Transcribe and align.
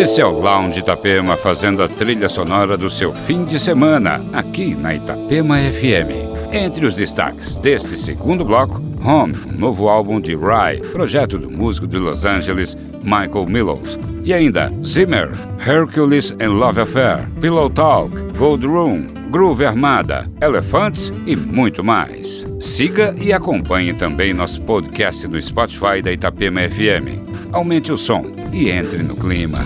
Esse 0.00 0.22
é 0.22 0.24
o 0.24 0.30
Lounge 0.30 0.80
Itapema 0.80 1.36
fazendo 1.36 1.82
a 1.82 1.86
trilha 1.86 2.26
sonora 2.26 2.74
do 2.74 2.88
seu 2.88 3.12
fim 3.12 3.44
de 3.44 3.60
semana, 3.60 4.24
aqui 4.32 4.74
na 4.74 4.94
Itapema 4.94 5.58
FM. 5.58 6.54
Entre 6.54 6.86
os 6.86 6.96
destaques 6.96 7.58
deste 7.58 7.98
segundo 7.98 8.42
bloco, 8.42 8.80
Home, 9.04 9.34
um 9.46 9.58
novo 9.58 9.90
álbum 9.90 10.18
de 10.18 10.34
Rye, 10.34 10.80
projeto 10.90 11.36
do 11.36 11.50
músico 11.50 11.86
de 11.86 11.98
Los 11.98 12.24
Angeles, 12.24 12.78
Michael 13.02 13.44
Millows. 13.46 13.98
E 14.24 14.32
ainda 14.32 14.72
Zimmer, 14.82 15.32
Hercules 15.66 16.34
and 16.40 16.52
Love 16.52 16.80
Affair, 16.80 17.28
Pillow 17.38 17.68
Talk, 17.68 18.10
Gold 18.38 18.66
Room, 18.66 19.06
Groove 19.30 19.66
Armada, 19.66 20.26
Elephants 20.40 21.12
e 21.26 21.36
muito 21.36 21.84
mais. 21.84 22.42
Siga 22.58 23.14
e 23.20 23.34
acompanhe 23.34 23.92
também 23.92 24.32
nosso 24.32 24.62
podcast 24.62 25.28
no 25.28 25.40
Spotify 25.40 26.00
da 26.02 26.10
Itapema 26.10 26.62
FM. 26.62 27.20
Aumente 27.52 27.92
o 27.92 27.98
som 27.98 28.24
e 28.50 28.70
entre 28.70 29.02
no 29.02 29.14
clima. 29.14 29.58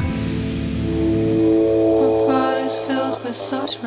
Not 3.35 3.83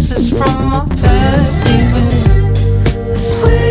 faces 0.00 0.30
from 0.30 0.70
my 0.70 0.86
past, 0.96 1.68
even 1.74 2.08
this 3.08 3.38
way. 3.40 3.69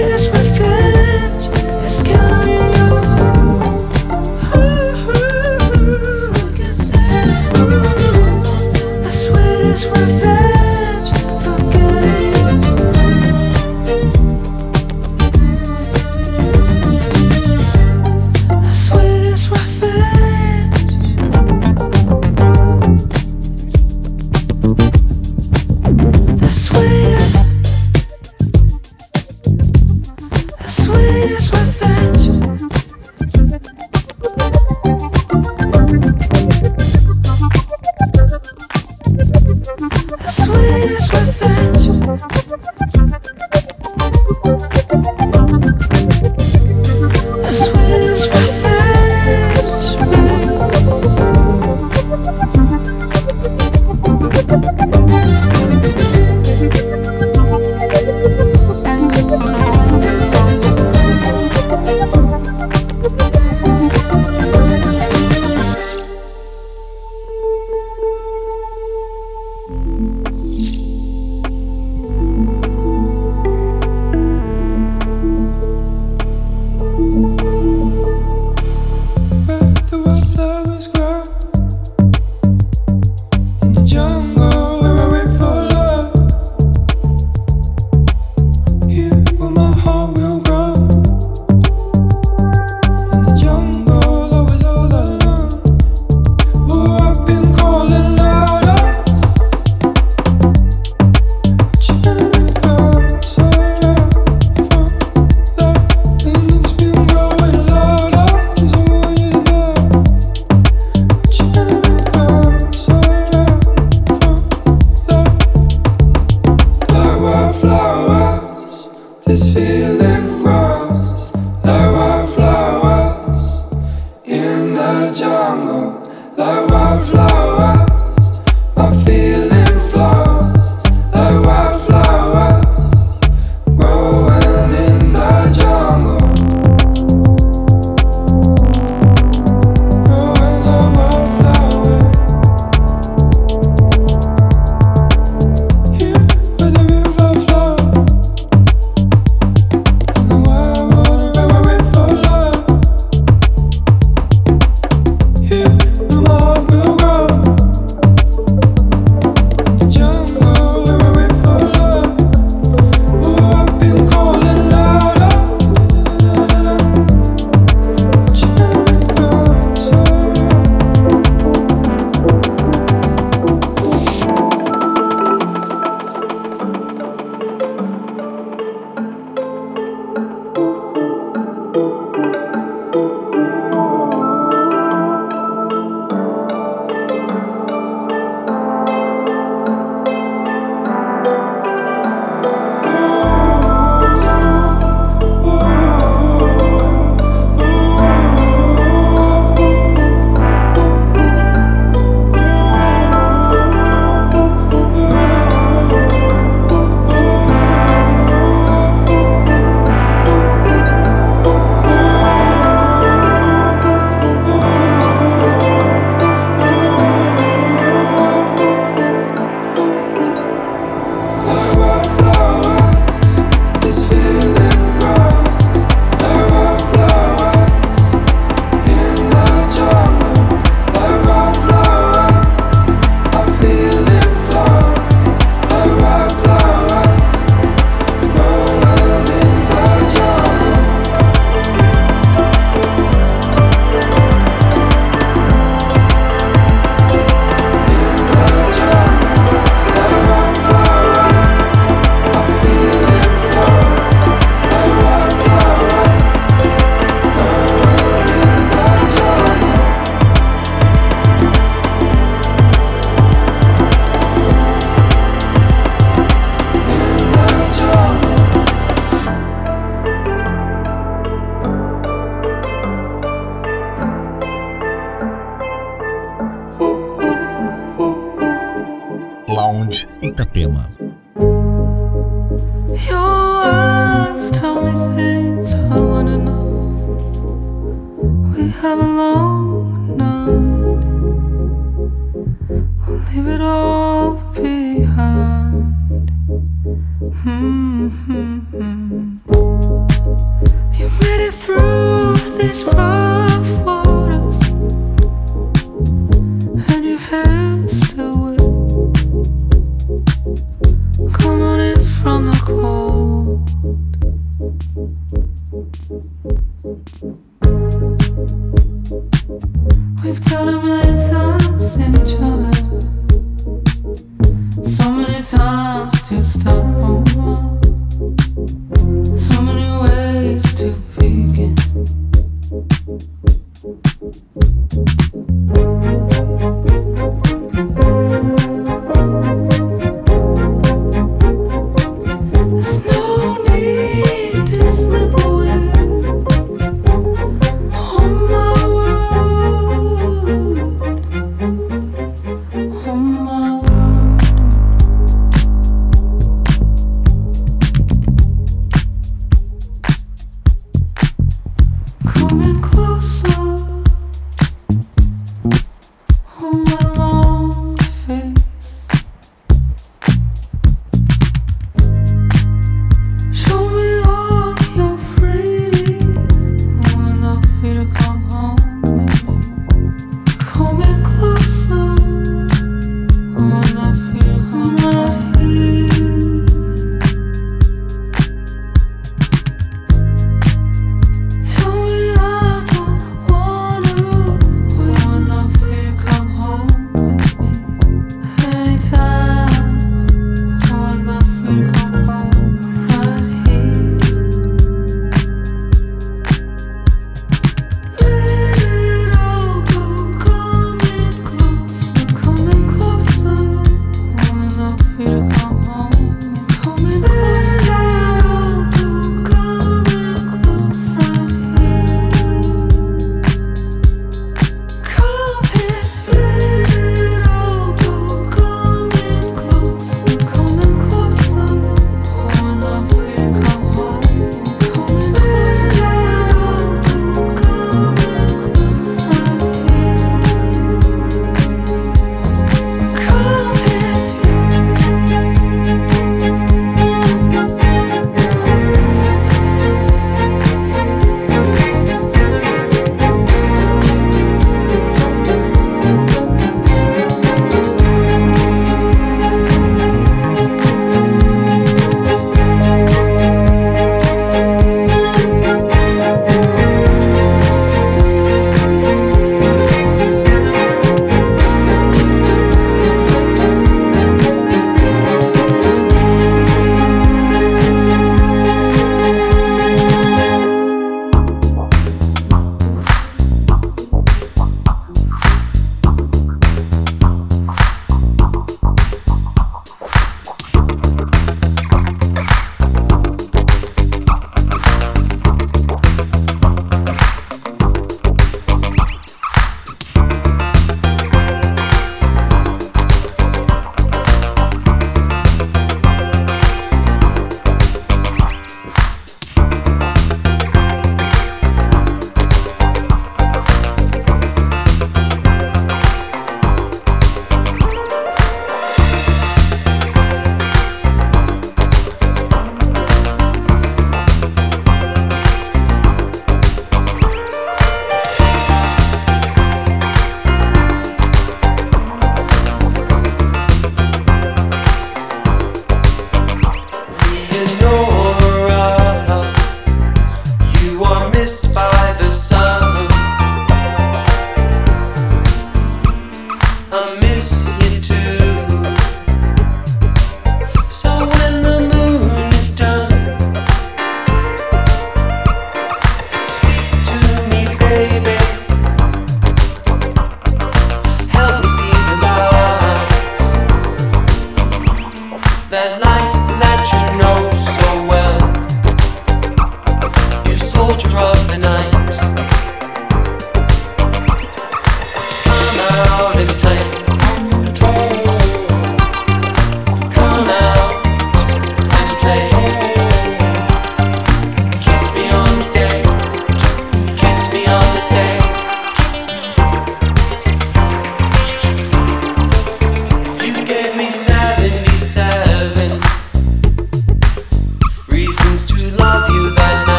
that 565.70 566.09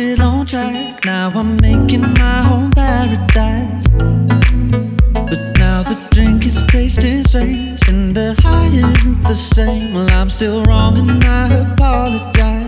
it 0.00 0.20
on 0.20 0.46
track. 0.46 1.04
Now 1.04 1.30
I'm 1.34 1.56
making 1.56 2.00
my 2.00 2.48
own 2.50 2.70
paradise. 2.70 3.86
But 5.12 5.42
now 5.58 5.82
the 5.82 5.96
drink 6.10 6.46
is 6.46 6.64
tasting 6.64 7.22
strange, 7.24 7.86
and 7.88 8.14
the 8.14 8.34
high 8.42 8.68
isn't 8.68 9.22
the 9.24 9.34
same. 9.34 9.94
Well, 9.94 10.10
I'm 10.10 10.30
still 10.30 10.64
wrong, 10.64 10.98
and 10.98 11.24
I 11.24 11.72
apologize. 11.72 12.59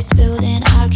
Calling, 0.00 0.62
I 0.64 0.88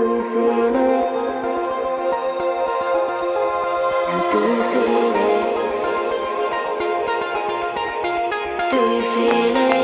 do 0.00 0.06
you 0.06 0.70
feel 9.12 9.79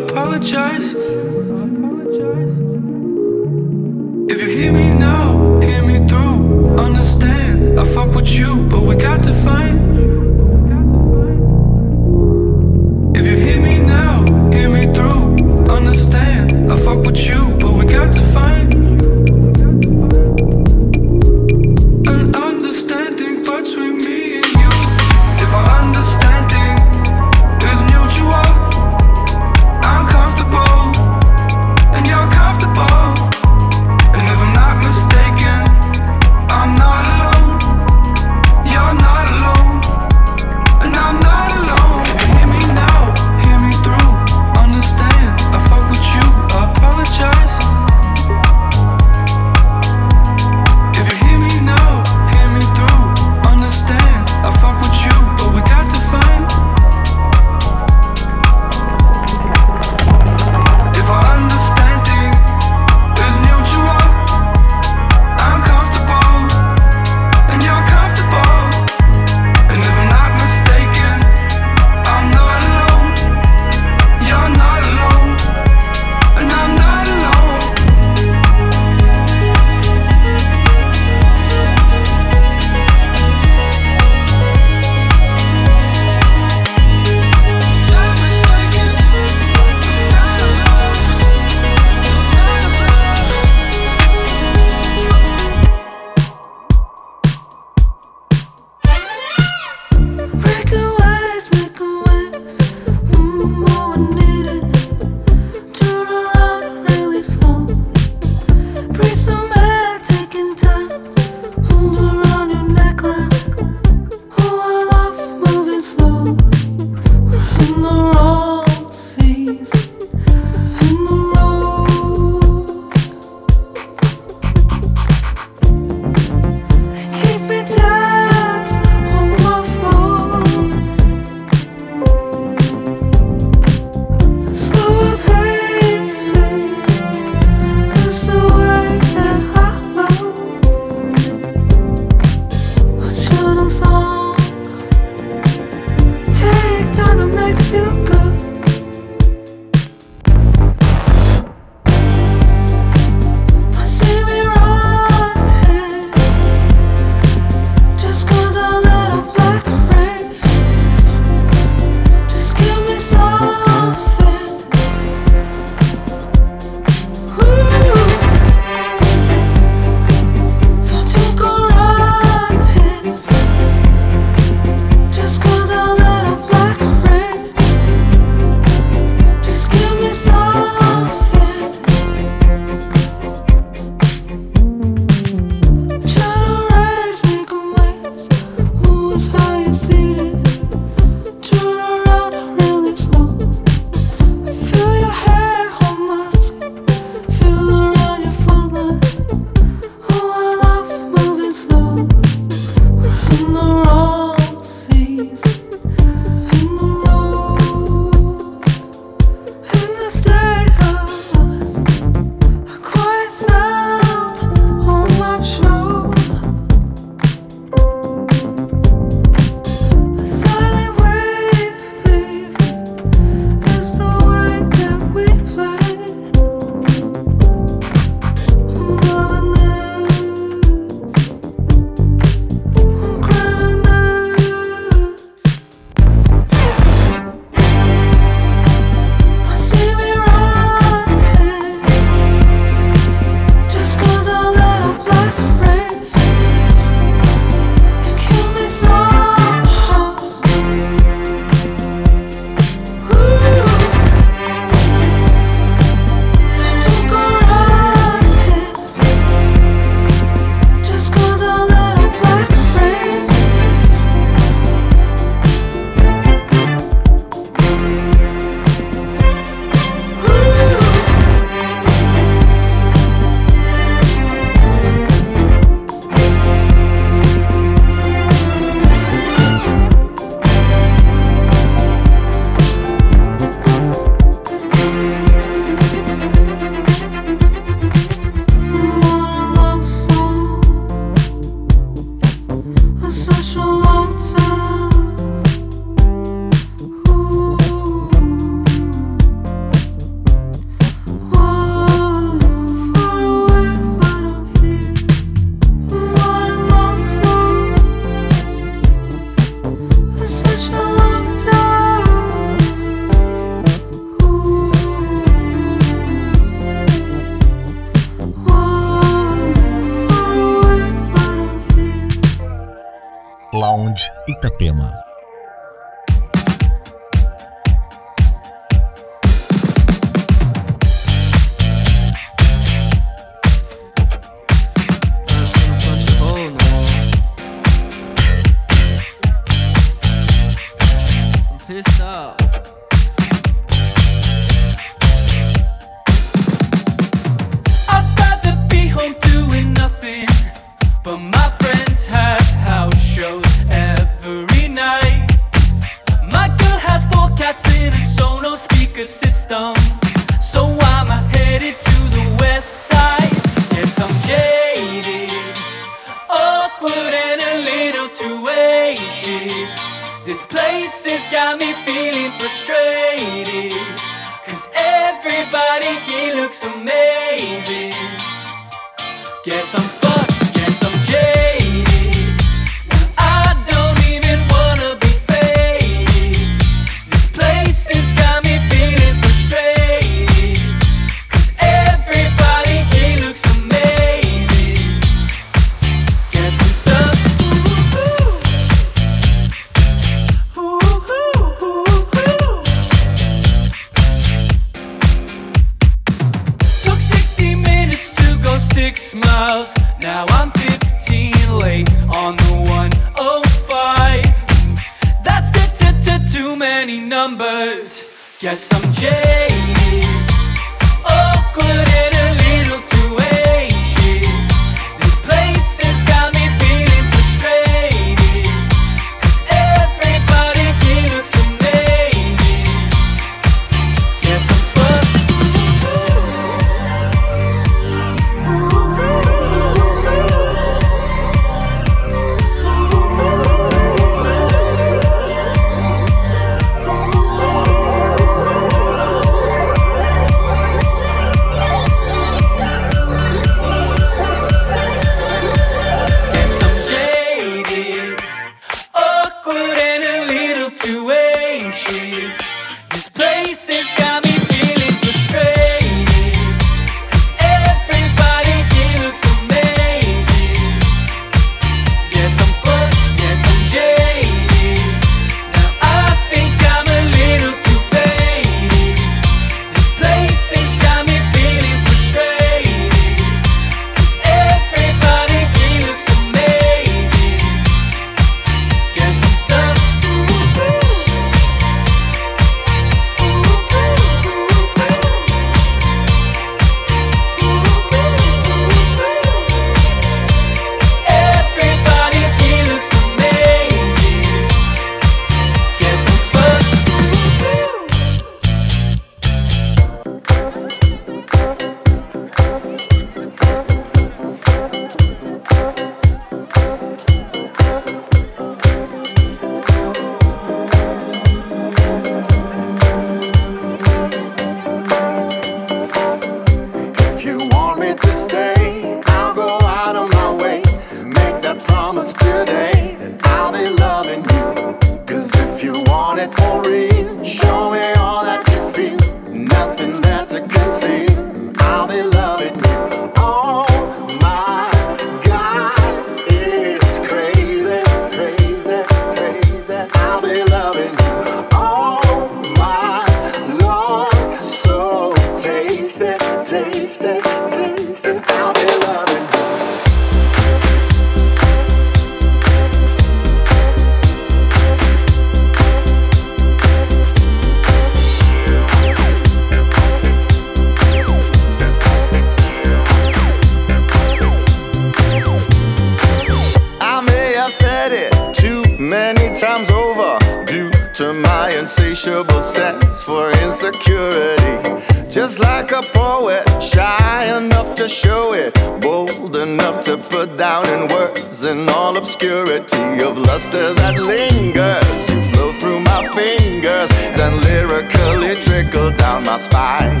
insatiable 582.06 582.42
sense 582.42 583.02
for 583.02 583.30
insecurity. 583.42 585.08
Just 585.08 585.40
like 585.40 585.72
a 585.72 585.82
poet, 585.92 586.44
shy 586.62 587.36
enough 587.36 587.74
to 587.74 587.88
show 587.88 588.32
it, 588.32 588.54
bold 588.80 589.36
enough 589.36 589.84
to 589.86 589.96
put 589.96 590.36
down 590.36 590.68
in 590.68 590.86
words 590.88 591.44
in 591.44 591.68
all 591.70 591.96
obscurity 591.96 593.02
of 593.02 593.18
luster 593.18 593.74
that 593.74 593.98
lingers. 593.98 595.10
You 595.10 595.20
flow 595.32 595.52
through 595.58 595.80
my 595.80 596.06
fingers, 596.14 596.90
then 597.16 597.40
lyrically 597.42 598.34
trickle 598.36 598.92
down 598.92 599.24
my 599.24 599.38
spine. 599.38 600.00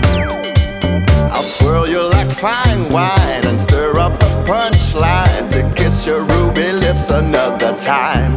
I'll 1.32 1.42
swirl 1.42 1.88
you 1.88 2.08
like 2.08 2.30
fine 2.30 2.88
wine 2.90 3.46
and 3.46 3.58
stir 3.58 3.98
up 3.98 4.22
a 4.22 4.26
punchline 4.44 5.50
to 5.50 5.72
kiss 5.74 6.06
your 6.06 6.22
ruby 6.22 6.70
lips 6.72 7.10
another 7.10 7.76
time. 7.78 8.36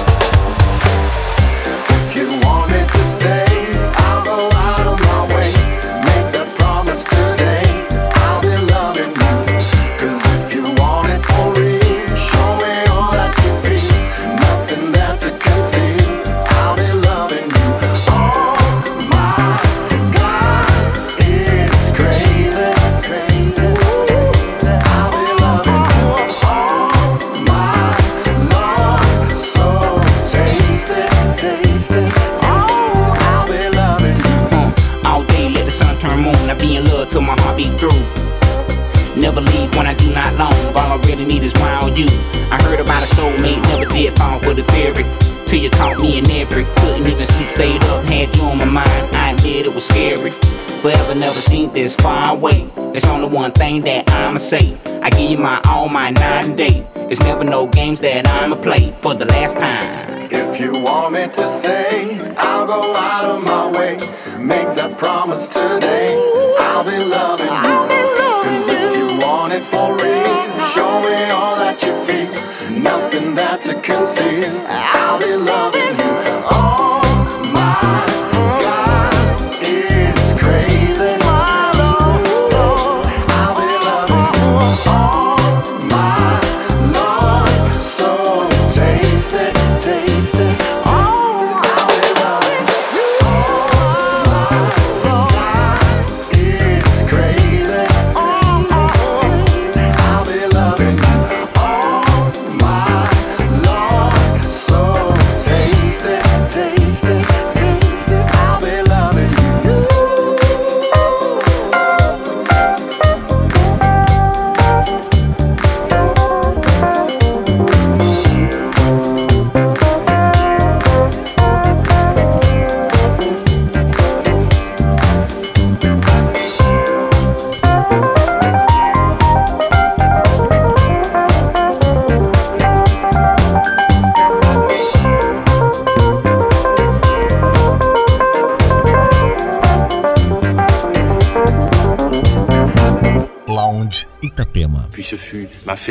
This 51.91 52.03
far 52.03 52.35
away. 52.35 52.69
Only 53.09 53.27
one 53.27 53.51
thing 53.51 53.81
that 53.81 54.09
I'ma 54.09 54.37
say. 54.37 54.77
I 55.01 55.09
give 55.09 55.31
you 55.31 55.37
my 55.37 55.61
all, 55.67 55.89
my 55.89 56.11
night 56.11 56.45
and 56.45 56.57
day. 56.57 56.87
It's 57.09 57.19
never 57.21 57.43
no 57.43 57.67
games 57.67 57.99
that 58.01 58.27
I'ma 58.27 58.55
play 58.55 58.95
for 59.01 59.13
the 59.13 59.25
last 59.25 59.57
time. 59.57 60.31
If 60.31 60.59
you 60.59 60.71
want 60.71 61.13
me 61.13 61.27
to 61.27 61.43
say, 61.61 62.19
I'll 62.37 62.65
go 62.65 62.93
out 62.95 63.25
of 63.25 63.43
my 63.43 63.71
way. 63.77 63.97
Make 64.39 64.75
that 64.75 64.97
promise 64.97 65.49
today. 65.49 65.70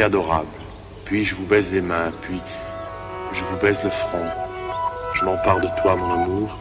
Adorable. 0.03 0.46
Puis 1.05 1.24
je 1.24 1.34
vous 1.34 1.44
baise 1.44 1.72
les 1.72 1.80
mains, 1.80 2.12
puis 2.22 2.40
je 3.32 3.42
vous 3.42 3.57
baise 3.61 3.78
le 3.84 3.90
front. 3.90 4.26
Je 5.14 5.24
m'empare 5.24 5.61
de 5.61 5.68
toi, 5.82 5.96
mon 5.96 6.12
amour. 6.12 6.59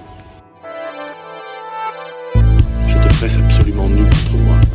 Je 2.36 2.94
te 2.94 3.18
presse 3.18 3.38
absolument 3.38 3.88
nu 3.88 4.04
contre 4.04 4.44
moi. 4.44 4.69